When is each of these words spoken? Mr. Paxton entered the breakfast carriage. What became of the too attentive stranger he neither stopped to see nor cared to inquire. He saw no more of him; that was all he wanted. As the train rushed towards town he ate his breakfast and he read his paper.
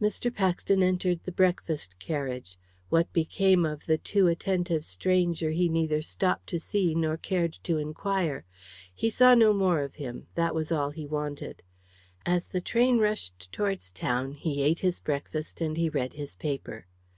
Mr. 0.00 0.34
Paxton 0.34 0.82
entered 0.82 1.20
the 1.22 1.30
breakfast 1.30 1.98
carriage. 1.98 2.56
What 2.88 3.12
became 3.12 3.66
of 3.66 3.84
the 3.84 3.98
too 3.98 4.26
attentive 4.26 4.86
stranger 4.86 5.50
he 5.50 5.68
neither 5.68 6.00
stopped 6.00 6.46
to 6.46 6.58
see 6.58 6.94
nor 6.94 7.18
cared 7.18 7.52
to 7.64 7.76
inquire. 7.76 8.46
He 8.94 9.10
saw 9.10 9.34
no 9.34 9.52
more 9.52 9.82
of 9.82 9.96
him; 9.96 10.28
that 10.34 10.54
was 10.54 10.72
all 10.72 10.88
he 10.88 11.04
wanted. 11.06 11.62
As 12.24 12.46
the 12.46 12.62
train 12.62 13.00
rushed 13.00 13.52
towards 13.52 13.90
town 13.90 14.32
he 14.32 14.62
ate 14.62 14.80
his 14.80 14.98
breakfast 14.98 15.60
and 15.60 15.76
he 15.76 15.90
read 15.90 16.14
his 16.14 16.36
paper. 16.36 16.86